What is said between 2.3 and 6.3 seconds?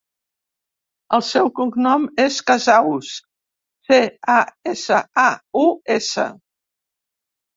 Casaus: ce, a, essa, a, u, essa.